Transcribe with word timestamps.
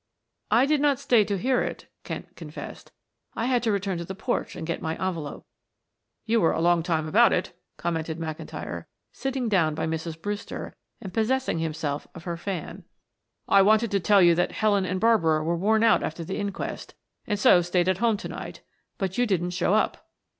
"I 0.49 0.65
did 0.65 0.81
not 0.81 0.97
stay 0.97 1.23
to 1.25 1.37
hear 1.37 1.61
it," 1.61 1.85
Kent 2.03 2.35
confessed. 2.35 2.91
"I 3.35 3.45
had 3.45 3.61
to 3.61 3.71
return 3.71 3.99
to 3.99 4.03
the 4.03 4.15
porch 4.15 4.55
and 4.55 4.65
get 4.65 4.81
my 4.81 4.95
envelope." 4.95 5.45
"You 6.25 6.41
were 6.41 6.53
a 6.53 6.59
long 6.59 6.81
time 6.81 7.07
about 7.07 7.31
it," 7.31 7.53
commented 7.77 8.17
McIntyre, 8.17 8.85
sitting 9.11 9.47
down 9.47 9.75
by 9.75 9.85
Mrs. 9.85 10.19
Brewster 10.19 10.75
and 10.99 11.13
possessing 11.13 11.59
himself 11.59 12.07
of 12.15 12.23
her 12.23 12.35
fan. 12.35 12.83
"I 13.47 13.61
waited 13.61 13.91
to 13.91 13.99
tell 13.99 14.23
you 14.23 14.33
that 14.33 14.53
Helen 14.53 14.85
and 14.85 14.99
Barbara 14.99 15.43
were 15.43 15.55
worn 15.55 15.83
out 15.83 16.01
after 16.01 16.23
the 16.25 16.39
inquest 16.39 16.95
and 17.27 17.37
so 17.37 17.61
stayed 17.61 17.87
at 17.87 17.99
home 17.99 18.17
to 18.17 18.27
night, 18.27 18.63
but 18.97 19.19
you 19.19 19.27
didn't 19.27 19.51
show 19.51 19.75
up." 19.75 20.09